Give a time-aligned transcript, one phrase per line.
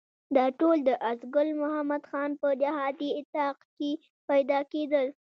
[0.35, 3.91] دا ټول د آس ګل محمد خان په جهادي اطاق کې
[4.29, 5.07] پیدا کېدل.